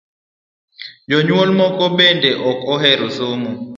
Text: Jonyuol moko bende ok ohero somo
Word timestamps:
Jonyuol 1.09 1.49
moko 1.59 1.83
bende 1.97 2.29
ok 2.51 2.59
ohero 2.73 3.07
somo 3.17 3.51